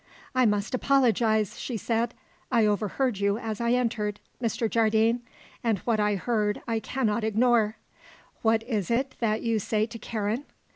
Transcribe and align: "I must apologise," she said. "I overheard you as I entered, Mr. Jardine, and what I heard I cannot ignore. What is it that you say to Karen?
"I 0.33 0.47
must 0.47 0.73
apologise," 0.73 1.57
she 1.59 1.77
said. 1.77 2.15
"I 2.51 2.65
overheard 2.65 3.19
you 3.19 3.37
as 3.37 3.61
I 3.61 3.73
entered, 3.73 4.19
Mr. 4.41 4.67
Jardine, 4.67 5.21
and 5.63 5.77
what 5.85 5.99
I 5.99 6.15
heard 6.15 6.59
I 6.67 6.79
cannot 6.79 7.23
ignore. 7.23 7.75
What 8.41 8.63
is 8.63 8.89
it 8.89 9.13
that 9.19 9.43
you 9.43 9.59
say 9.59 9.85
to 9.85 9.99
Karen? 9.99 10.45